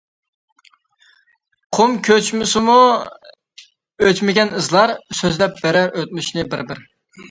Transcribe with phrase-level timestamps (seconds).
[1.79, 2.79] قۇم كۆچسىمۇ
[4.09, 6.89] ئۆچمىگەن ئىزلار، سۆزلەپ بېرەر ئۆتمۈشنى بىر-بىر.